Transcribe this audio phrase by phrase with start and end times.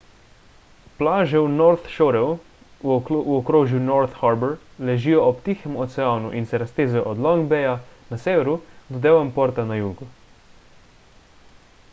[0.99, 2.31] plaže v north shoreu
[3.25, 4.55] v okrožju north harbour
[4.87, 7.75] ležijo ob tihem oceanu in se raztezajo od long baya
[8.11, 8.55] na severu
[8.91, 10.05] do devonporta na jugu